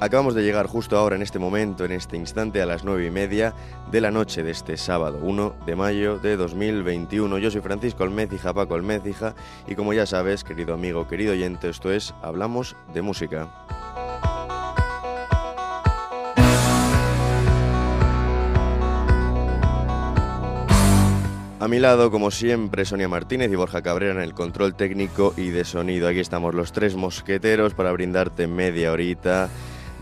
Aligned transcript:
Acabamos 0.00 0.36
de 0.36 0.44
llegar 0.44 0.68
justo 0.68 0.96
ahora, 0.96 1.16
en 1.16 1.22
este 1.22 1.40
momento, 1.40 1.84
en 1.84 1.90
este 1.90 2.16
instante, 2.16 2.62
a 2.62 2.66
las 2.66 2.84
nueve 2.84 3.06
y 3.06 3.10
media 3.10 3.52
de 3.90 4.00
la 4.00 4.12
noche 4.12 4.44
de 4.44 4.52
este 4.52 4.76
sábado 4.76 5.18
1 5.20 5.56
de 5.66 5.74
mayo 5.74 6.20
de 6.20 6.36
2021. 6.36 7.36
Yo 7.38 7.50
soy 7.50 7.62
Francisco 7.62 8.04
Almécija, 8.04 8.54
Paco 8.54 8.76
Almécija, 8.76 9.34
y 9.66 9.74
como 9.74 9.92
ya 9.92 10.06
sabes, 10.06 10.44
querido 10.44 10.72
amigo, 10.72 11.08
querido 11.08 11.32
oyente, 11.32 11.68
esto 11.68 11.90
es 11.90 12.14
Hablamos 12.22 12.76
de 12.94 13.02
Música. 13.02 13.48
A 21.58 21.66
mi 21.66 21.80
lado, 21.80 22.12
como 22.12 22.30
siempre, 22.30 22.84
Sonia 22.84 23.08
Martínez 23.08 23.50
y 23.50 23.56
Borja 23.56 23.82
Cabrera 23.82 24.12
en 24.12 24.20
el 24.20 24.32
control 24.32 24.76
técnico 24.76 25.34
y 25.36 25.48
de 25.50 25.64
sonido. 25.64 26.06
Aquí 26.06 26.20
estamos 26.20 26.54
los 26.54 26.70
tres 26.70 26.94
mosqueteros 26.94 27.74
para 27.74 27.90
brindarte 27.90 28.46
media 28.46 28.92
horita 28.92 29.50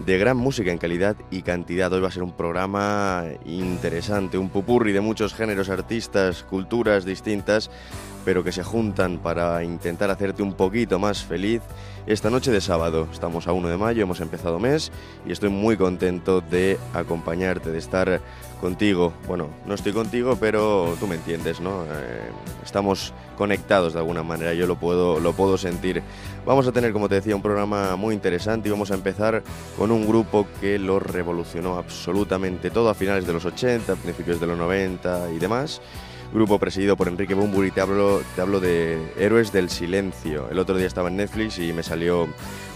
de 0.04 0.18
gran 0.18 0.36
música 0.36 0.70
en 0.70 0.78
calidad 0.78 1.16
y 1.30 1.42
cantidad. 1.42 1.92
Hoy 1.92 2.00
va 2.00 2.08
a 2.08 2.12
ser 2.12 2.22
un 2.22 2.32
programa 2.32 3.24
interesante, 3.44 4.38
un 4.38 4.50
pupurri 4.50 4.92
de 4.92 5.00
muchos 5.00 5.34
géneros, 5.34 5.68
artistas, 5.68 6.42
culturas 6.42 7.04
distintas, 7.04 7.70
pero 8.26 8.42
que 8.42 8.50
se 8.50 8.64
juntan 8.64 9.18
para 9.18 9.62
intentar 9.62 10.10
hacerte 10.10 10.42
un 10.42 10.54
poquito 10.54 10.98
más 10.98 11.22
feliz 11.22 11.62
esta 12.08 12.28
noche 12.28 12.50
de 12.50 12.60
sábado. 12.60 13.06
Estamos 13.12 13.46
a 13.46 13.52
1 13.52 13.68
de 13.68 13.76
mayo, 13.76 14.02
hemos 14.02 14.20
empezado 14.20 14.58
mes 14.58 14.90
y 15.24 15.30
estoy 15.30 15.48
muy 15.48 15.76
contento 15.76 16.40
de 16.40 16.76
acompañarte, 16.92 17.70
de 17.70 17.78
estar 17.78 18.20
contigo. 18.60 19.12
Bueno, 19.28 19.48
no 19.64 19.74
estoy 19.74 19.92
contigo, 19.92 20.36
pero 20.40 20.96
tú 20.98 21.06
me 21.06 21.14
entiendes, 21.14 21.60
¿no? 21.60 21.84
Eh, 21.84 22.30
estamos 22.64 23.14
conectados 23.38 23.92
de 23.92 24.00
alguna 24.00 24.24
manera, 24.24 24.54
yo 24.54 24.66
lo 24.66 24.74
puedo, 24.74 25.20
lo 25.20 25.32
puedo 25.32 25.56
sentir. 25.56 26.02
Vamos 26.44 26.66
a 26.66 26.72
tener, 26.72 26.92
como 26.92 27.08
te 27.08 27.14
decía, 27.14 27.36
un 27.36 27.42
programa 27.42 27.94
muy 27.94 28.12
interesante 28.12 28.68
y 28.68 28.72
vamos 28.72 28.90
a 28.90 28.94
empezar 28.94 29.44
con 29.78 29.92
un 29.92 30.04
grupo 30.04 30.48
que 30.60 30.80
lo 30.80 30.98
revolucionó 30.98 31.76
absolutamente 31.76 32.70
todo 32.70 32.90
a 32.90 32.94
finales 32.94 33.24
de 33.24 33.32
los 33.32 33.44
80, 33.44 33.94
principios 33.94 34.40
de 34.40 34.48
los 34.48 34.58
90 34.58 35.30
y 35.30 35.38
demás 35.38 35.80
grupo 36.32 36.58
presidido 36.58 36.96
por 36.96 37.08
Enrique 37.08 37.34
Bumburi. 37.34 37.70
Te 37.70 37.80
hablo, 37.80 38.22
te 38.34 38.40
hablo 38.40 38.60
de 38.60 39.12
Héroes 39.18 39.52
del 39.52 39.70
Silencio. 39.70 40.48
El 40.50 40.58
otro 40.58 40.76
día 40.76 40.86
estaba 40.86 41.08
en 41.08 41.16
Netflix 41.16 41.58
y 41.58 41.72
me 41.72 41.82
salió 41.82 42.28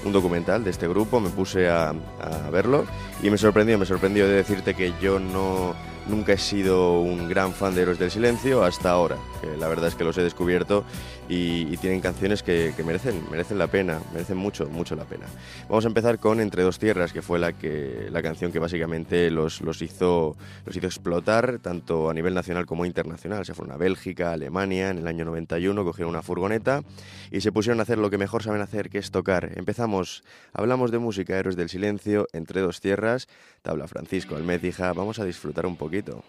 un 0.05 0.12
documental 0.12 0.65
de 0.65 0.70
este 0.70 0.89
grupo, 0.89 1.20
me 1.20 1.31
puse 1.31 1.69
a, 1.69 1.91
a 1.91 2.51
verlo 2.51 2.87
y 3.23 3.31
me 3.31 3.39
sorprendió, 3.39 3.79
me 3.79 3.87
sorprendió 3.87 4.27
de 4.27 4.34
decirte 4.34 4.75
que 4.75 4.92
yo 5.01 5.19
no 5.19 5.75
Nunca 6.07 6.33
he 6.33 6.39
sido 6.39 7.01
un 7.01 7.29
gran 7.29 7.53
fan 7.53 7.75
de 7.75 7.83
Héroes 7.83 7.98
del 7.98 8.11
Silencio 8.11 8.65
hasta 8.65 8.91
ahora, 8.91 9.17
que 9.41 9.57
la 9.57 9.69
verdad 9.69 9.89
es 9.89 9.95
que 9.95 10.05
los 10.05 10.17
he 10.19 10.23
descubierto 10.23 10.85
y, 11.31 11.77
tienen 11.77 12.00
canciones 12.00 12.42
que, 12.42 12.75
merecen, 12.84 13.23
merecen 13.31 13.56
la 13.56 13.69
pena, 13.69 14.00
merecen 14.12 14.36
mucho, 14.36 14.67
mucho 14.67 14.97
la 14.97 15.05
pena. 15.05 15.27
Vamos 15.69 15.84
a 15.84 15.89
empezar 15.89 16.19
con 16.19 16.41
Entre 16.41 16.64
dos 16.64 16.81
tierras, 16.81 17.12
que 17.12 17.23
fue 17.23 17.39
la, 17.39 17.53
que, 17.53 18.09
la 18.11 18.20
canción 18.20 18.50
que 18.50 18.59
básicamente 18.59 19.31
los, 19.31 19.61
los, 19.61 19.81
hizo, 19.81 20.36
los 20.67 20.77
hizo 20.77 20.86
explotar 20.86 21.61
tanto 21.61 22.11
a 22.11 22.14
nivel 22.14 22.34
nacional 22.34 22.67
como 22.67 22.84
internacional. 22.84 23.47
Se 23.47 23.55
fueron 23.55 23.73
a 23.73 23.78
Bélgica, 23.78 24.33
Alemania, 24.33 24.91
en 24.91 24.98
el 24.98 25.06
año 25.06 25.25
91, 25.25 25.84
cogieron 25.84 26.11
una 26.11 26.23
furgoneta 26.23 26.83
y 27.31 27.41
se 27.42 27.53
pusieron 27.53 27.78
a 27.78 27.84
hacer 27.84 27.98
lo 27.98 28.11
que 28.11 28.19
mejor 28.19 28.42
saben 28.42 28.61
hacer, 28.61 28.91
que 28.91 28.98
es 28.98 29.12
tocar. 29.12 29.53
Empezamos, 29.55 30.25
hablamos 30.53 30.91
de 30.91 30.98
música, 30.98 31.39
Héroes 31.39 31.56
del 31.56 31.69
Silencio, 31.69 32.27
Entre 32.33 32.61
dos 32.61 32.81
tierras, 32.81 33.28
tabla 33.62 33.86
Francisco 33.86 34.34
Almécija, 34.34 34.92
vamos 34.92 35.20
a 35.20 35.25
disfrutar 35.25 35.64
un 35.67 35.77
poquito 35.77 36.25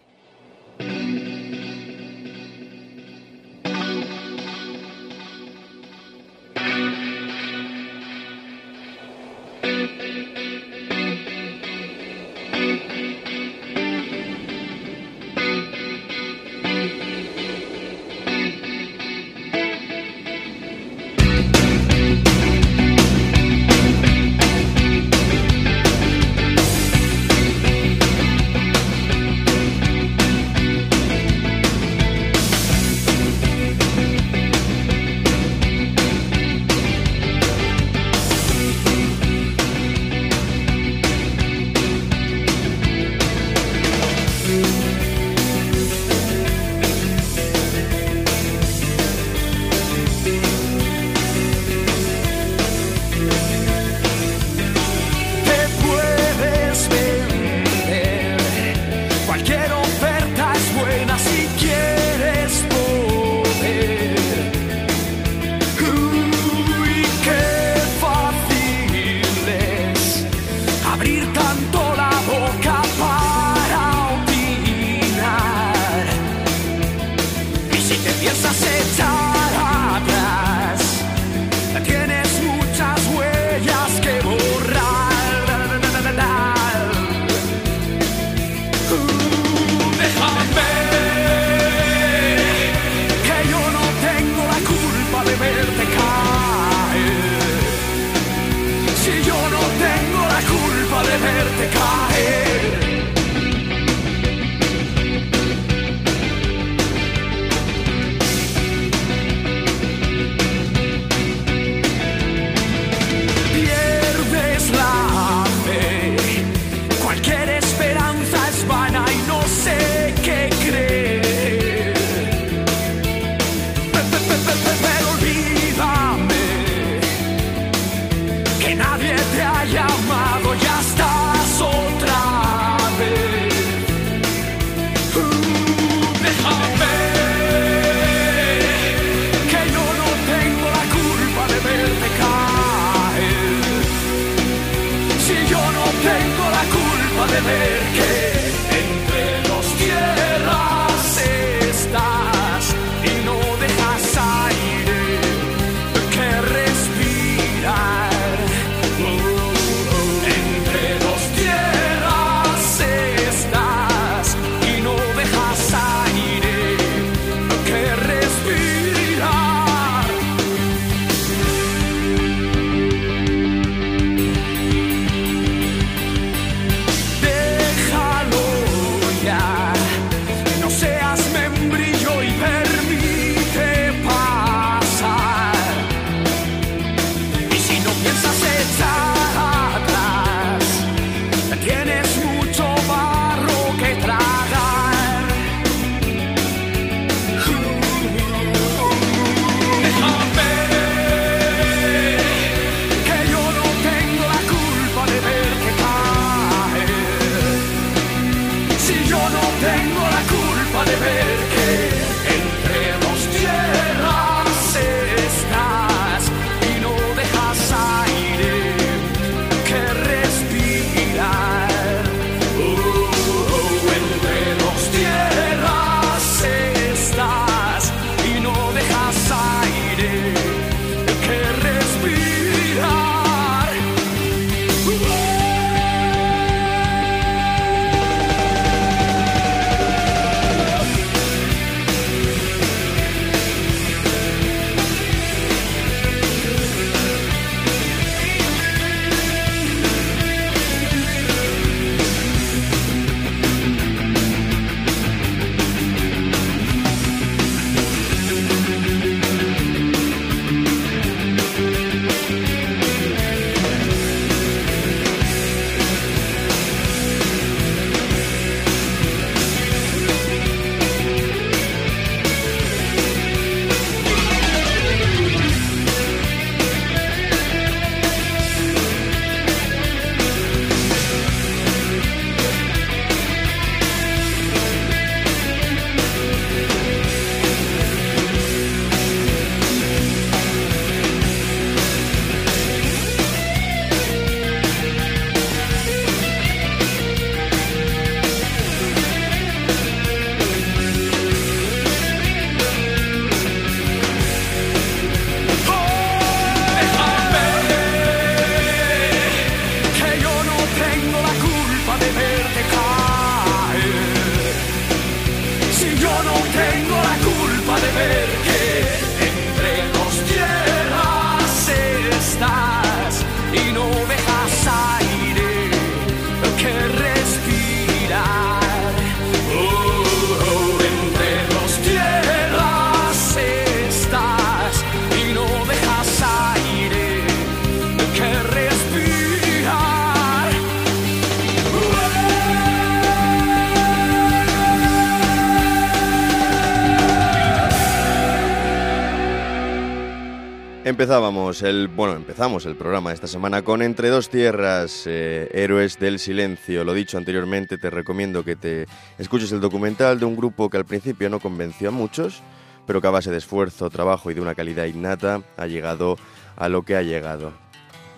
Empezábamos 350.91 351.61
el, 351.61 351.88
bueno, 351.88 352.17
empezamos 352.17 352.65
el 352.65 352.75
programa 352.75 353.13
esta 353.13 353.25
semana 353.25 353.61
con 353.61 353.81
Entre 353.81 354.09
dos 354.09 354.27
tierras, 354.27 355.03
eh, 355.05 355.49
héroes 355.53 355.97
del 355.97 356.19
silencio. 356.19 356.83
Lo 356.83 356.93
dicho 356.93 357.17
anteriormente, 357.17 357.77
te 357.77 357.89
recomiendo 357.89 358.43
que 358.43 358.57
te 358.57 358.88
escuches 359.17 359.53
el 359.53 359.61
documental 359.61 360.19
de 360.19 360.25
un 360.25 360.35
grupo 360.35 360.69
que 360.69 360.75
al 360.75 360.83
principio 360.83 361.29
no 361.29 361.39
convenció 361.39 361.88
a 361.88 361.91
muchos, 361.93 362.43
pero 362.85 362.99
que 362.99 363.07
a 363.07 363.11
base 363.11 363.31
de 363.31 363.38
esfuerzo, 363.38 363.89
trabajo 363.89 364.31
y 364.31 364.33
de 364.33 364.41
una 364.41 364.53
calidad 364.53 364.83
innata 364.83 365.41
ha 365.55 365.65
llegado 365.65 366.17
a 366.57 366.67
lo 366.67 366.83
que 366.83 366.97
ha 366.97 367.03
llegado. 367.03 367.53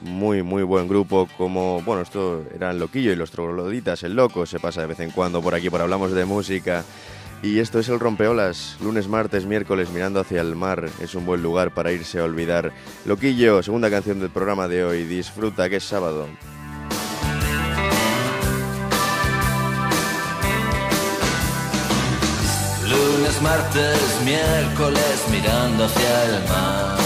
Muy, 0.01 0.41
muy 0.41 0.63
buen 0.63 0.87
grupo, 0.87 1.29
como, 1.37 1.79
bueno, 1.83 2.01
esto 2.01 2.43
eran 2.55 2.79
Loquillo 2.79 3.11
y 3.11 3.15
los 3.15 3.29
Trogloditas, 3.29 4.01
el 4.01 4.15
Loco, 4.15 4.47
se 4.47 4.59
pasa 4.59 4.81
de 4.81 4.87
vez 4.87 4.99
en 4.99 5.11
cuando 5.11 5.43
por 5.43 5.53
aquí, 5.53 5.69
por 5.69 5.79
hablamos 5.79 6.11
de 6.11 6.25
música. 6.25 6.83
Y 7.43 7.59
esto 7.59 7.77
es 7.79 7.89
el 7.89 7.99
rompeolas, 7.99 8.77
lunes, 8.81 9.09
martes, 9.09 9.45
miércoles, 9.45 9.89
mirando 9.89 10.21
hacia 10.21 10.39
el 10.39 10.55
mar. 10.55 10.89
Es 11.01 11.13
un 11.13 11.25
buen 11.25 11.43
lugar 11.43 11.73
para 11.73 11.91
irse 11.91 12.19
a 12.19 12.23
olvidar. 12.23 12.71
Loquillo, 13.03 13.61
segunda 13.61 13.89
canción 13.89 14.21
del 14.21 14.29
programa 14.29 14.69
de 14.69 14.85
hoy. 14.85 15.03
Disfruta 15.03 15.69
que 15.69 15.75
es 15.75 15.83
sábado. 15.83 16.25
Lunes, 22.89 23.41
martes, 23.41 24.21
miércoles, 24.23 25.25
mirando 25.29 25.83
hacia 25.83 26.23
el 26.23 26.43
mar. 26.47 26.97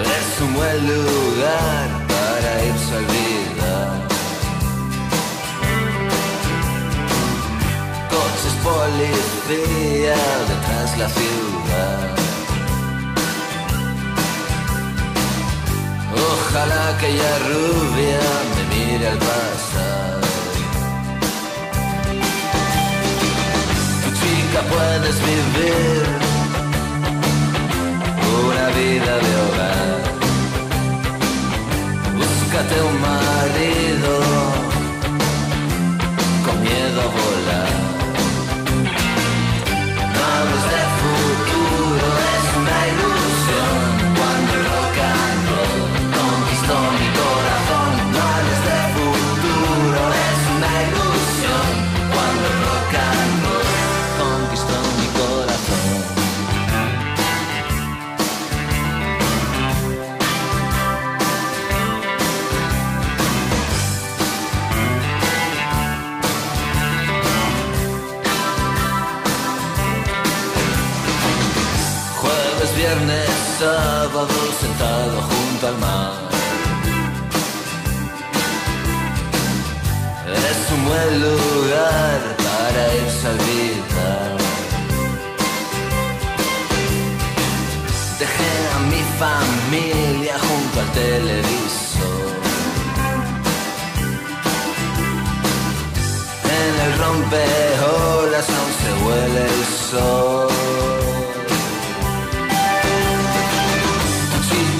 Es 0.00 0.40
un 0.40 0.54
buen 0.54 0.86
lugar 0.86 2.06
para 2.08 2.64
irse 2.64 2.94
a 2.94 2.98
olvidar. 2.98 3.57
Policía 8.68 10.18
detrás 10.50 10.98
la 10.98 11.08
ciudad. 11.08 12.08
Ojalá 16.30 16.80
aquella 16.94 17.32
rubia 17.52 18.22
me 18.54 18.62
mire 18.74 19.06
al 19.08 19.18
pasar. 19.18 20.20
Tu 24.02 24.08
chica 24.20 24.60
puedes 24.74 25.16
vivir 25.30 26.04
una 28.46 28.66
vida 28.80 29.12
de 29.24 29.32
hogar. 29.44 30.00
Búscate 32.20 32.74
un 32.90 32.96
marido 33.10 34.12
con 36.44 36.56
miedo 36.62 36.98
a 37.06 37.08
volar. 37.18 37.87
De 40.38 40.44
futuro 40.44 40.97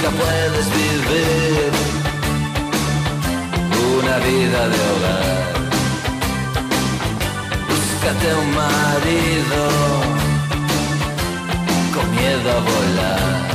Chica 0.09 0.25
puedes 0.25 0.67
vivir 0.71 1.71
una 3.99 4.17
vida 4.19 4.69
de 4.69 4.79
hogar. 4.91 5.45
Búscate 7.69 8.35
un 8.35 8.55
marido 8.55 9.61
con 11.95 12.11
miedo 12.13 12.51
a 12.51 12.61
volar. 12.71 13.49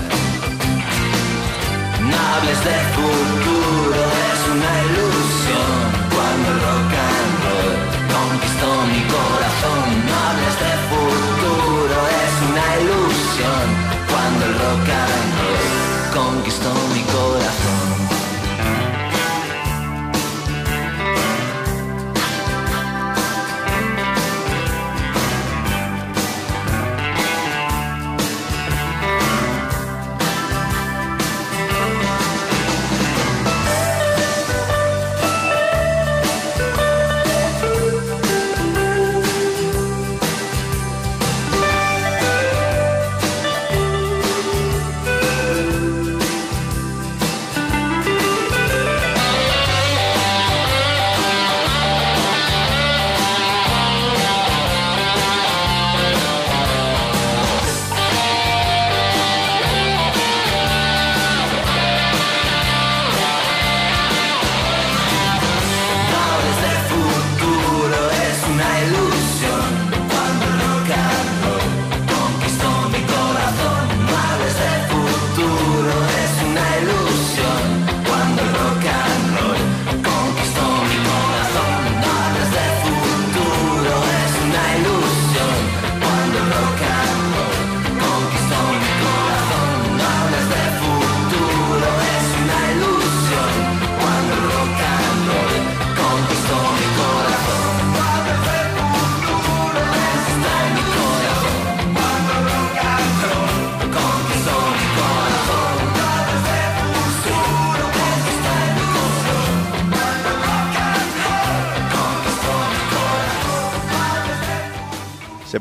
No 2.09 2.17
hables 2.17 2.59
de 2.69 2.77
futuro, 2.97 4.01
es 4.29 4.41
una 4.53 4.73
ilusión. 4.87 5.77
Cuando 6.13 6.47
el 6.51 6.59
rock 6.67 6.93
and 7.09 7.35
roll 7.45 7.75
conquistó 8.15 8.69
mi 8.91 9.01
corazón. 9.15 9.85
No 10.07 10.13
hables 10.27 10.55
de 10.63 10.73
futuro, 10.91 11.95
es 12.23 12.33
una 12.49 12.65
ilusión. 12.81 13.65
Cuando 14.09 14.45
el 14.45 14.53
rock 14.53 14.89
and 14.89 15.42
conquistó 16.23 16.71
mi 16.93 17.02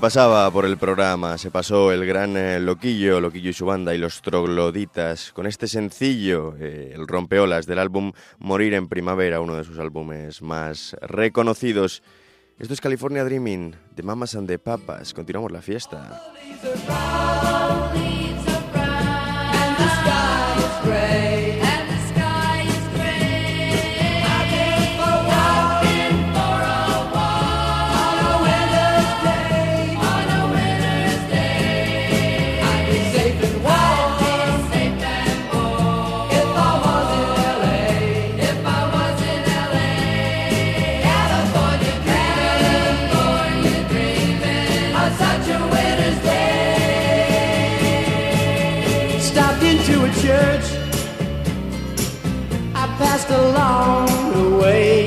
pasaba 0.03 0.51
por 0.51 0.65
el 0.67 0.79
programa, 0.79 1.39
se 1.39 1.53
pasó 1.53 1.93
el 1.93 2.05
gran 2.05 2.37
eh, 2.37 2.59
Loquillo, 2.59 3.21
Loquillo 3.21 3.51
y 3.51 3.53
su 3.53 3.67
banda 3.67 3.95
y 3.95 3.99
los 3.99 4.21
Trogloditas 4.21 5.31
con 5.31 5.47
este 5.47 5.69
sencillo, 5.69 6.57
eh, 6.59 6.91
el 6.93 7.07
rompeolas 7.07 7.67
del 7.67 7.79
álbum 7.79 8.11
Morir 8.41 8.75
en 8.75 8.89
Primavera, 8.89 9.41
uno 9.41 9.55
de 9.55 9.63
sus 9.63 9.79
álbumes 9.79 10.43
más 10.43 10.97
reconocidos. 11.03 12.03
Esto 12.59 12.75
es 12.75 12.81
California 12.81 13.23
Dreaming 13.23 13.77
de 13.95 14.03
Mamas 14.03 14.35
and 14.35 14.49
the 14.49 14.59
Papas. 14.59 15.15
Continuamos 15.15 15.53
la 15.53 15.63
fiesta. 15.63 16.21
Church. 50.33 50.67
I 52.75 52.85
passed 53.01 53.31
along 53.31 54.07
the 54.33 54.47
way. 54.63 55.02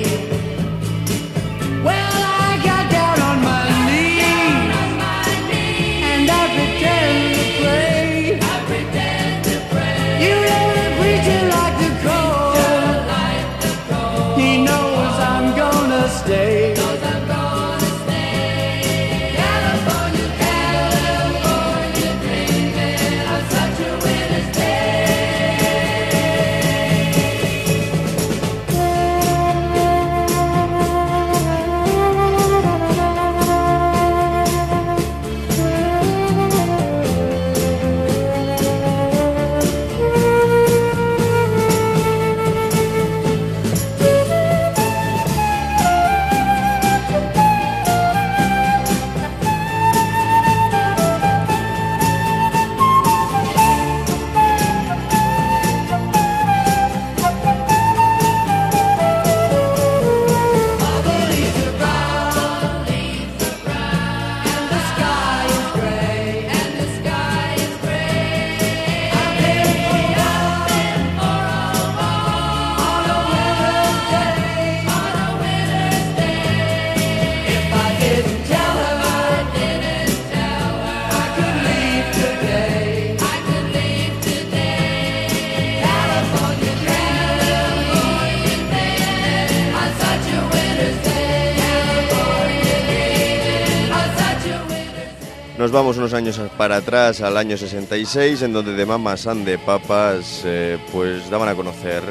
Vamos 95.75 95.97
unos 95.97 96.13
años 96.13 96.39
para 96.57 96.77
atrás, 96.77 97.19
al 97.19 97.35
año 97.35 97.57
66, 97.57 98.43
en 98.43 98.53
donde 98.53 98.71
de 98.71 98.85
Mamas 98.85 99.27
and 99.27 99.45
de 99.45 99.57
Papas 99.57 100.43
eh, 100.45 100.77
pues 100.93 101.29
daban 101.29 101.49
a 101.49 101.55
conocer 101.55 102.01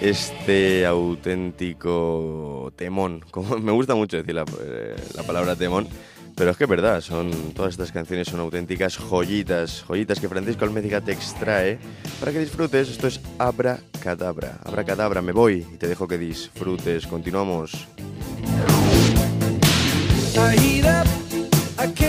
este 0.00 0.84
auténtico 0.84 2.72
temón. 2.74 3.24
Como 3.30 3.56
me 3.58 3.70
gusta 3.70 3.94
mucho 3.94 4.16
decir 4.16 4.34
la, 4.34 4.44
eh, 4.62 4.96
la 5.14 5.22
palabra 5.22 5.54
temón, 5.54 5.86
pero 6.34 6.50
es 6.50 6.56
que 6.56 6.64
es 6.64 6.70
verdad, 6.70 7.00
son, 7.00 7.30
todas 7.54 7.70
estas 7.70 7.92
canciones 7.92 8.26
son 8.26 8.40
auténticas 8.40 8.96
joyitas, 8.96 9.84
joyitas 9.86 10.18
que 10.18 10.28
Francisco 10.28 10.64
Almédiga 10.64 11.00
te 11.00 11.12
extrae 11.12 11.78
para 12.18 12.32
que 12.32 12.40
disfrutes. 12.40 12.88
Esto 12.88 13.06
es 13.06 13.20
Abra 13.38 13.78
Cadabra. 14.02 14.58
Abra 14.64 14.82
Cadabra, 14.82 15.22
me 15.22 15.30
voy 15.30 15.64
y 15.72 15.76
te 15.76 15.86
dejo 15.86 16.08
que 16.08 16.18
disfrutes. 16.18 17.06
Continuamos. 17.06 17.86
I 21.80 22.07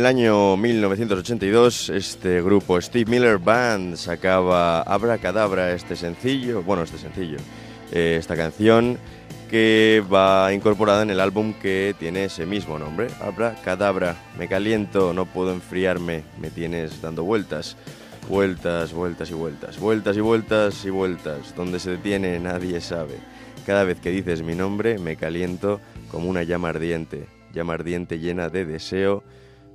el 0.00 0.06
año 0.06 0.56
1982, 0.56 1.90
este 1.90 2.40
grupo 2.40 2.80
Steve 2.80 3.10
Miller 3.10 3.36
Band 3.36 3.96
sacaba 3.96 4.80
Abracadabra, 4.80 5.72
este 5.72 5.94
sencillo, 5.94 6.62
bueno, 6.62 6.84
este 6.84 6.96
sencillo, 6.96 7.36
eh, 7.92 8.16
esta 8.18 8.34
canción 8.34 8.96
que 9.50 10.02
va 10.10 10.54
incorporada 10.54 11.02
en 11.02 11.10
el 11.10 11.20
álbum 11.20 11.52
que 11.52 11.94
tiene 11.98 12.24
ese 12.24 12.46
mismo 12.46 12.78
nombre, 12.78 13.08
Abracadabra. 13.20 14.16
Me 14.38 14.48
caliento, 14.48 15.12
no 15.12 15.26
puedo 15.26 15.52
enfriarme, 15.52 16.22
me 16.40 16.48
tienes 16.48 17.02
dando 17.02 17.24
vueltas. 17.24 17.76
Vueltas, 18.26 18.94
vueltas 18.94 19.30
y 19.30 19.34
vueltas, 19.34 19.78
vueltas 19.78 20.16
y 20.16 20.20
vueltas 20.20 20.84
y 20.86 20.90
vueltas. 20.90 21.54
Donde 21.54 21.78
se 21.78 21.90
detiene 21.90 22.40
nadie 22.40 22.80
sabe. 22.80 23.18
Cada 23.66 23.84
vez 23.84 24.00
que 24.00 24.08
dices 24.08 24.42
mi 24.42 24.54
nombre 24.54 24.98
me 24.98 25.16
caliento 25.16 25.78
como 26.10 26.30
una 26.30 26.42
llama 26.42 26.70
ardiente, 26.70 27.26
llama 27.52 27.74
ardiente 27.74 28.18
llena 28.18 28.48
de 28.48 28.64
deseo. 28.64 29.22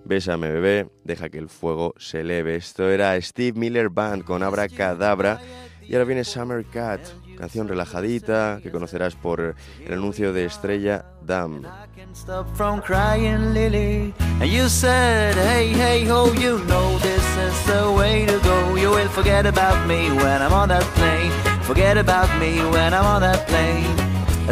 Bésame 0.05 0.51
bebé, 0.51 0.87
deja 1.03 1.29
que 1.29 1.39
el 1.39 1.49
fuego 1.49 1.95
se 1.97 2.21
eleve. 2.21 2.55
Esto 2.55 2.89
era 2.91 3.19
Steve 3.19 3.59
Miller 3.59 3.89
Band 3.89 4.23
con 4.23 4.43
Abracadabra. 4.43 5.41
Y 5.81 5.93
ahora 5.93 6.05
viene 6.05 6.23
Summer 6.23 6.63
Cat, 6.65 7.01
canción 7.37 7.67
relajadita 7.67 8.59
que 8.61 8.71
conocerás 8.71 9.15
por 9.15 9.55
el 9.83 9.93
anuncio 9.93 10.31
de 10.31 10.45
Estrella 10.45 11.05
Dam. 11.23 11.63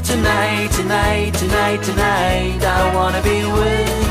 Tonight, 0.01 0.71
tonight, 0.71 1.33
tonight, 1.35 1.81
tonight, 1.83 2.63
I 2.63 2.95
wanna 2.95 3.21
be 3.21 3.45
with. 3.45 4.02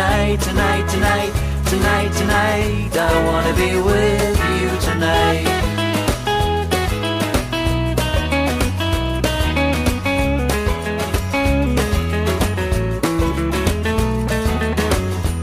Tonight, 0.00 0.40
tonight, 0.40 0.88
tonight, 0.88 1.32
tonight, 1.66 2.12
tonight, 2.16 2.96
I 2.96 3.24
wanna 3.26 3.52
be 3.52 3.76
with 3.76 4.38
you 4.56 4.70
tonight. 4.88 5.44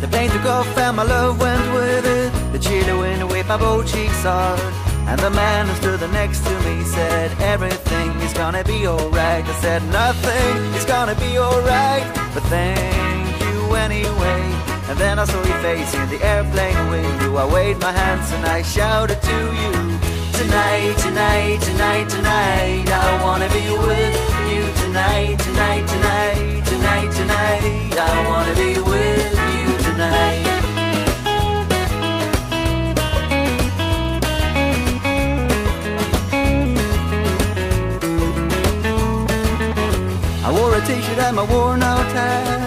The 0.02 0.08
plane 0.08 0.32
took 0.32 0.46
off 0.46 0.76
and 0.76 0.98
my 0.98 1.04
love 1.04 1.40
went 1.40 1.72
with 1.72 2.06
it. 2.08 2.52
The 2.52 2.58
chilly 2.58 3.00
wind 3.00 3.30
whipped 3.30 3.50
my 3.50 3.58
both 3.58 3.86
cheeks 3.94 4.24
hard. 4.24 4.60
And 5.06 5.20
the 5.20 5.30
man 5.30 5.68
who 5.68 5.76
stood 5.76 6.02
next 6.12 6.44
to 6.46 6.54
me 6.66 6.84
said, 6.84 7.30
Everything 7.42 8.10
is 8.22 8.34
gonna 8.34 8.64
be 8.64 8.88
alright. 8.88 9.46
I 9.46 9.54
said, 9.62 9.84
Nothing 9.92 10.74
is 10.74 10.86
gonna 10.86 11.14
be 11.14 11.38
alright. 11.38 12.08
But 12.34 12.44
you 12.50 13.17
anyway. 13.90 14.44
And 14.90 14.98
then 14.98 15.20
I 15.20 15.26
saw 15.26 15.42
your 15.52 15.60
face 15.68 15.94
in 15.94 16.08
the 16.10 16.20
airplane 16.24 16.80
window. 16.90 17.38
I 17.38 17.46
waved 17.54 17.82
my 17.82 17.92
hands 17.92 18.32
and 18.36 18.44
I 18.46 18.62
shouted 18.62 19.22
to 19.30 19.38
you. 19.62 19.74
Tonight, 20.40 20.96
tonight, 21.06 21.60
tonight, 21.70 22.08
tonight, 22.16 22.88
I 23.04 23.24
wanna 23.24 23.50
be 23.58 23.66
with 23.88 24.16
you. 24.52 24.64
Tonight, 24.84 25.36
tonight, 25.48 25.86
tonight, 25.94 26.62
tonight, 26.72 27.10
tonight, 27.20 27.96
I 28.10 28.16
wanna 28.30 28.56
be 28.64 28.72
with 28.92 29.32
you 29.56 29.68
tonight. 29.88 30.46
I 40.46 40.50
wore 40.56 40.76
a 40.76 40.82
t-shirt 40.88 41.20
and 41.26 41.36
my 41.36 41.44
worn 41.44 41.84
out 41.84 42.12
hat 42.18 42.67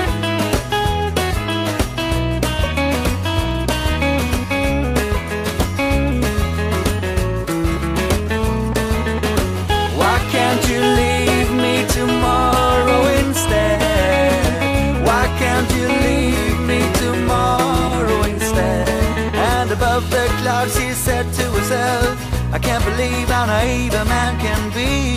herself 21.71 22.53
I 22.53 22.59
can't 22.59 22.83
believe 22.83 23.29
how 23.29 23.45
naive 23.45 23.93
a 23.93 24.03
man 24.03 24.37
can 24.39 24.61
be. 24.71 25.15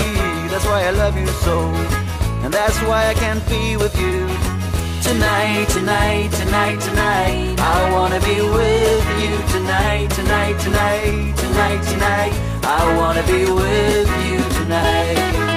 That's 0.51 0.65
why 0.67 0.85
I 0.85 0.91
love 0.91 1.19
you 1.19 1.27
so. 1.27 1.59
And 2.45 2.55
that's 2.55 2.79
why 2.83 3.09
I 3.09 3.15
can't 3.15 3.45
be 3.49 3.77
with 3.77 3.99
you. 3.99 4.21
Tonight, 5.03 5.67
tonight, 5.69 6.31
tonight, 6.31 6.81
tonight. 6.81 7.57
I 7.59 7.91
wanna 7.93 8.21
be 8.21 8.41
with 8.41 9.07
you. 9.23 9.35
Tonight, 9.57 10.11
tonight, 10.11 10.57
tonight, 10.61 11.37
tonight, 11.37 11.83
tonight. 11.93 12.35
I 12.63 12.97
wanna 12.99 13.25
be 13.27 13.51
with 13.51 14.11
you 14.27 14.39
tonight 14.61 15.54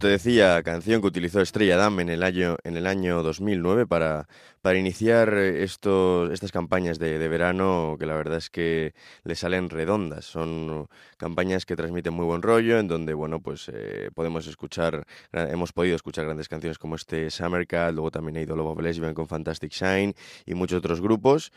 Te 0.00 0.06
decía, 0.06 0.62
canción 0.62 1.00
que 1.00 1.06
utilizó 1.08 1.40
Estrella 1.40 1.76
Damm 1.76 2.00
en 2.00 2.08
el 2.08 2.22
año, 2.22 2.56
en 2.62 2.76
el 2.76 2.86
año 2.86 3.22
2009 3.22 3.86
para, 3.86 4.28
para 4.60 4.78
iniciar 4.78 5.32
eh, 5.34 5.64
estos, 5.64 6.30
estas 6.30 6.52
campañas 6.52 6.98
de, 6.98 7.16
verano 7.26 7.96
que 7.98 8.06
la 8.06 8.14
verdad 8.14 8.36
es 8.36 8.50
que 8.50 8.94
le 9.24 9.34
salen 9.34 9.70
redondas. 9.70 10.24
Son 10.26 10.88
campañas 11.16 11.66
que 11.66 11.74
transmiten 11.74 12.14
muy 12.14 12.26
buen 12.26 12.42
rollo, 12.42 12.78
en 12.78 12.86
donde 12.86 13.14
bueno 13.14 13.40
pues 13.40 13.70
eh, 13.72 14.10
podemos 14.14 14.46
escuchar, 14.46 15.04
hemos 15.32 15.72
podido 15.72 15.96
escuchar 15.96 16.26
grandes 16.26 16.48
canciones 16.48 16.78
como 16.78 16.94
este 16.94 17.30
Summer 17.30 17.66
Cat, 17.66 17.92
luego 17.94 18.10
también 18.10 18.36
ha 18.36 18.42
ido 18.42 18.56
Love 18.56 18.78
of 18.78 18.80
Lesbian 18.82 19.14
con 19.14 19.26
Fantastic 19.26 19.72
Shine 19.72 20.14
y 20.46 20.54
muchos 20.54 20.78
otros 20.78 21.00
grupos. 21.00 21.50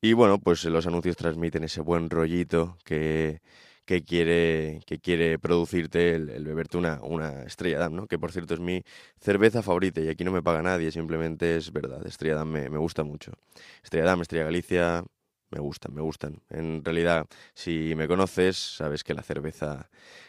Y 0.00 0.12
bueno, 0.12 0.38
pues 0.38 0.64
los 0.64 0.86
anuncios 0.86 1.16
transmiten 1.16 1.64
ese 1.64 1.80
buen 1.80 2.10
rollito 2.10 2.78
que, 2.84 3.40
que 3.88 4.04
quiere, 4.04 4.80
que 4.84 4.98
quiere 4.98 5.38
producirte 5.38 6.14
el, 6.14 6.44
beberte 6.44 6.76
una, 6.76 7.00
una 7.02 7.44
Estrella 7.44 7.78
Damm, 7.78 7.96
¿no? 7.96 8.06
Que 8.06 8.18
por 8.18 8.32
cierto 8.32 8.52
es 8.52 8.60
mi 8.60 8.82
cerveza 9.18 9.62
favorita 9.62 10.02
y 10.02 10.08
aquí 10.10 10.24
no 10.24 10.30
me 10.30 10.42
paga 10.42 10.60
nadie, 10.60 10.90
simplemente 10.90 11.56
es 11.56 11.72
verdad. 11.72 12.06
Estrella 12.06 12.34
Damm 12.34 12.50
me, 12.50 12.68
me 12.68 12.76
gusta 12.76 13.02
mucho. 13.02 13.32
Estrella 13.82 14.04
Damm, 14.04 14.20
Estrella 14.20 14.44
Galicia, 14.44 15.04
me 15.48 15.58
gustan, 15.60 15.94
me 15.94 16.02
gustan. 16.02 16.42
En 16.50 16.84
realidad, 16.84 17.26
si 17.54 17.94
me 17.96 18.06
conoces, 18.06 18.58
sabes 18.58 19.02
que 19.04 19.14
la 19.14 19.22
cerveza, 19.22 19.88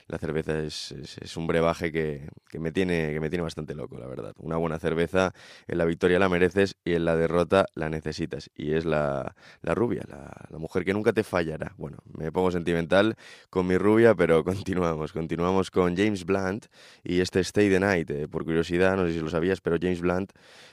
la 0.10 0.18
cerveza 0.18 0.60
es, 0.60 0.92
es- 0.92 1.38
un 1.38 1.48
brebaje 1.48 1.92
que, 1.92 2.28
que 2.50 2.60
me 2.60 2.72
tiene, 2.72 3.14
que 3.14 3.20
me 3.22 3.30
tiene 3.30 3.44
bastante 3.44 3.76
loco, 3.76 3.98
la 3.98 4.08
verdad. 4.08 4.34
Una 4.40 4.58
buena 4.58 4.80
cerveza, 4.80 5.34
en 5.68 5.78
la 5.78 5.86
victoria 5.86 6.20
la 6.20 6.28
mereces 6.30 6.76
y 6.84 6.94
en 6.94 7.06
la 7.06 7.16
derrota 7.16 7.66
la 7.76 7.90
necesitas. 7.90 8.50
Y 8.56 8.74
es 8.74 8.86
la, 8.86 9.36
la 9.62 9.76
rubia, 9.76 10.04
la, 10.10 10.32
la 10.50 10.58
mujer 10.58 10.84
que 10.84 10.94
nunca 10.94 11.14
te 11.14 11.24
fallará. 11.24 11.74
Bueno, 11.78 12.00
me 12.18 12.32
pongo 12.32 12.52
sentimental 12.52 13.16
con 13.50 13.68
mi 13.68 13.78
rubia, 13.78 14.16
pero 14.16 14.44
continuamos. 14.46 15.14
Continuamos 15.14 15.72
con 15.72 15.96
James 15.96 16.26
Blunt 16.26 16.66
y 17.04 17.22
este 17.22 17.40
Stay 17.42 17.70
the 17.70 17.80
Night. 17.80 18.10
eh, 18.12 18.28
por 18.28 18.44
curiosidad, 18.46 18.96
no 18.98 19.06
sé 19.06 19.14
si 19.14 19.20
lo 19.20 19.30
sabías, 19.30 19.62
pero 19.62 19.78
James 19.82 20.02
Blunt, 20.02 20.32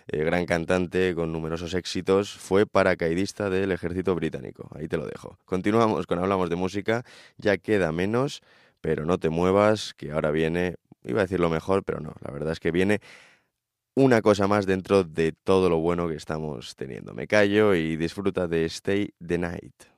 eh, 0.08 0.24
gran 0.24 0.46
cantante 0.46 1.14
con 1.14 1.32
numerosos 1.32 1.74
éxitos, 1.74 2.32
fue 2.36 2.66
paracaidista 2.66 3.50
del 3.50 3.72
ejército 3.72 4.14
británico. 4.14 4.68
Ahí 4.74 4.88
te 4.88 4.96
lo 4.96 5.06
dejo. 5.06 5.38
Continuamos 5.44 6.06
con 6.06 6.18
Hablamos 6.18 6.50
de 6.50 6.56
Música. 6.56 7.04
Ya 7.38 7.56
queda 7.58 7.92
menos, 7.92 8.42
pero 8.86 9.04
no 9.04 9.18
te 9.18 9.30
muevas, 9.30 9.94
que 9.94 10.12
ahora 10.12 10.30
viene, 10.30 10.76
iba 11.02 11.18
a 11.18 11.24
decir 11.24 11.40
lo 11.40 11.50
mejor, 11.50 11.82
pero 11.82 11.98
no. 11.98 12.14
La 12.20 12.30
verdad 12.30 12.52
es 12.52 12.60
que 12.60 12.70
viene 12.70 13.00
una 13.96 14.22
cosa 14.22 14.46
más 14.46 14.64
dentro 14.64 15.02
de 15.02 15.32
todo 15.32 15.68
lo 15.68 15.78
bueno 15.78 16.06
que 16.06 16.14
estamos 16.14 16.76
teniendo. 16.76 17.12
Me 17.12 17.26
callo 17.26 17.74
y 17.74 17.96
disfruta 17.96 18.46
de 18.46 18.64
Stay 18.66 19.12
the 19.26 19.38
Night. 19.38 19.95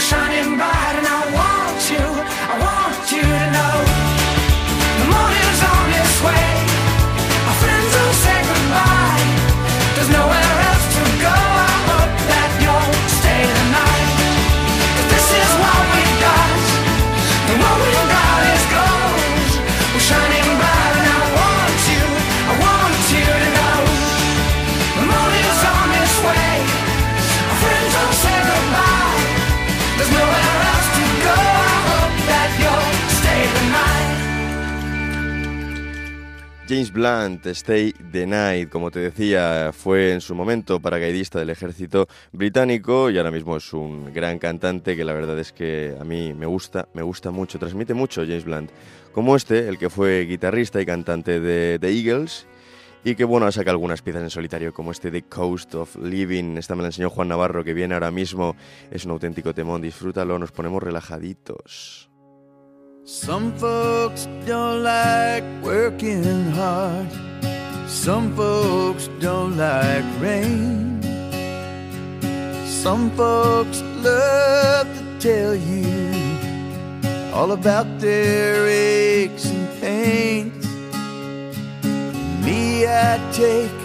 Shining 0.00 0.56
bright, 0.56 1.09
James 36.70 36.92
Blunt, 36.92 37.44
Stay 37.46 37.92
the 38.12 38.24
Night, 38.28 38.68
como 38.68 38.92
te 38.92 39.00
decía, 39.00 39.72
fue 39.72 40.12
en 40.12 40.20
su 40.20 40.36
momento 40.36 40.78
paracaidista 40.78 41.40
del 41.40 41.50
ejército 41.50 42.06
británico 42.30 43.10
y 43.10 43.18
ahora 43.18 43.32
mismo 43.32 43.56
es 43.56 43.72
un 43.72 44.12
gran 44.14 44.38
cantante 44.38 44.94
que 44.96 45.04
la 45.04 45.12
verdad 45.12 45.36
es 45.40 45.52
que 45.52 45.96
a 46.00 46.04
mí 46.04 46.32
me 46.32 46.46
gusta, 46.46 46.86
me 46.94 47.02
gusta 47.02 47.32
mucho, 47.32 47.58
transmite 47.58 47.92
mucho 47.92 48.22
James 48.22 48.44
Blunt, 48.44 48.70
como 49.10 49.34
este, 49.34 49.68
el 49.68 49.78
que 49.78 49.90
fue 49.90 50.26
guitarrista 50.26 50.80
y 50.80 50.86
cantante 50.86 51.40
de 51.40 51.80
The 51.80 51.88
Eagles 51.88 52.46
y 53.02 53.16
que 53.16 53.24
bueno, 53.24 53.50
saca 53.50 53.72
algunas 53.72 54.00
piezas 54.00 54.22
en 54.22 54.30
solitario 54.30 54.72
como 54.72 54.92
este 54.92 55.10
The 55.10 55.22
Coast 55.22 55.74
of 55.74 55.96
Living, 55.96 56.56
esta 56.56 56.76
me 56.76 56.82
la 56.82 56.88
enseñó 56.90 57.10
Juan 57.10 57.26
Navarro 57.26 57.64
que 57.64 57.74
viene 57.74 57.94
ahora 57.94 58.12
mismo, 58.12 58.54
es 58.92 59.04
un 59.04 59.10
auténtico 59.10 59.52
temón, 59.52 59.82
disfrútalo, 59.82 60.38
nos 60.38 60.52
ponemos 60.52 60.80
relajaditos. 60.80 62.09
Some 63.04 63.52
folks 63.54 64.28
don't 64.44 64.82
like 64.82 65.42
working 65.62 66.50
hard. 66.50 67.08
Some 67.88 68.36
folks 68.36 69.08
don't 69.20 69.56
like 69.56 70.04
rain. 70.20 71.02
Some 72.66 73.10
folks 73.12 73.80
love 74.04 74.86
to 74.86 75.18
tell 75.18 75.54
you 75.54 76.12
all 77.32 77.52
about 77.52 77.86
their 78.00 78.68
aches 78.68 79.46
and 79.46 79.80
pains. 79.80 80.66
Me, 82.44 82.86
I 82.86 83.16
take 83.32 83.78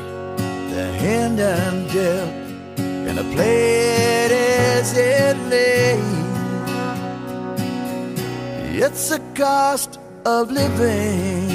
the 0.75 0.91
hand 0.99 1.39
I'm 1.39 1.87
dealt 1.87 2.33
and 2.77 3.19
I 3.19 3.23
play 3.33 4.25
it 4.25 4.31
as 4.31 4.97
it 4.97 5.37
lays. 5.49 6.24
It's 8.77 9.09
a 9.09 9.19
cost 9.35 9.99
of 10.25 10.51
living. 10.51 11.49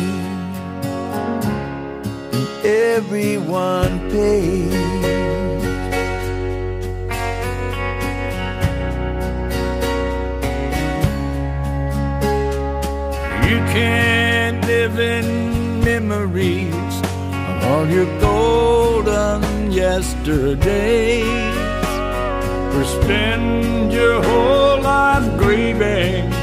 Everyone 2.64 4.09
pays. 4.09 4.72
You 13.50 13.59
can't 13.68 14.64
live 14.66 14.98
in 14.98 15.85
memories 15.85 16.94
of 17.50 17.64
all 17.64 17.87
your 17.87 18.06
golden 18.18 19.70
yesterdays. 19.70 21.28
Or 22.74 22.85
spend 22.85 23.92
your 23.92 24.22
whole 24.22 24.80
life 24.80 25.38
grieving 25.38 26.39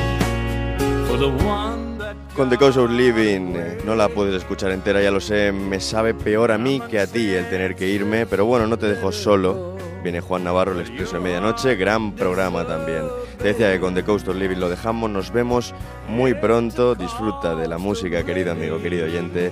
Con 2.35 2.49
The 2.51 2.57
Coast 2.57 2.77
of 2.77 2.91
Living 2.91 3.55
eh, 3.55 3.77
no 3.83 3.95
la 3.95 4.07
puedes 4.07 4.35
escuchar 4.35 4.71
entera, 4.71 5.01
ya 5.01 5.09
lo 5.09 5.19
sé, 5.19 5.51
me 5.51 5.79
sabe 5.79 6.13
peor 6.13 6.51
a 6.51 6.59
mí 6.59 6.79
que 6.79 6.99
a 6.99 7.07
ti 7.07 7.31
el 7.31 7.49
tener 7.49 7.75
que 7.75 7.87
irme, 7.87 8.27
pero 8.27 8.45
bueno, 8.45 8.67
no 8.67 8.77
te 8.77 8.87
dejo 8.87 9.11
solo. 9.11 9.75
Viene 10.03 10.21
Juan 10.21 10.43
Navarro, 10.43 10.73
el 10.73 10.81
Expreso 10.81 11.15
de 11.15 11.23
Medianoche, 11.23 11.75
gran 11.75 12.11
programa 12.11 12.67
también. 12.67 13.05
Te 13.39 13.45
decía 13.45 13.71
que 13.71 13.79
con 13.79 13.95
The 13.95 14.03
Coast 14.03 14.27
of 14.27 14.35
Living 14.35 14.57
lo 14.57 14.69
dejamos, 14.69 15.09
nos 15.09 15.31
vemos 15.33 15.73
muy 16.07 16.35
pronto. 16.35 16.93
Disfruta 16.93 17.55
de 17.55 17.67
la 17.67 17.79
música, 17.79 18.23
querido 18.23 18.51
amigo, 18.51 18.79
querido 18.79 19.05
oyente, 19.05 19.51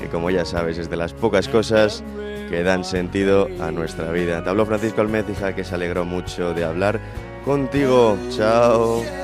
que 0.00 0.08
como 0.08 0.30
ya 0.30 0.44
sabes 0.44 0.78
es 0.78 0.90
de 0.90 0.96
las 0.96 1.12
pocas 1.12 1.48
cosas 1.48 2.02
que 2.50 2.64
dan 2.64 2.84
sentido 2.84 3.48
a 3.60 3.70
nuestra 3.70 4.10
vida. 4.10 4.42
Te 4.42 4.50
habló 4.50 4.66
Francisco 4.66 5.00
Almecija, 5.00 5.54
que 5.54 5.62
se 5.62 5.76
alegró 5.76 6.04
mucho 6.04 6.54
de 6.54 6.64
hablar 6.64 6.98
contigo. 7.44 8.18
Chao. 8.30 9.23